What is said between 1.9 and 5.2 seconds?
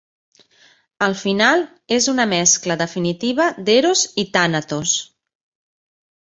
és una mescla definitiva d"eros i tànatos.